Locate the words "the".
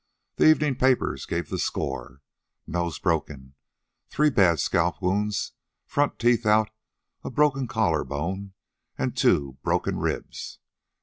0.37-0.47, 1.51-1.59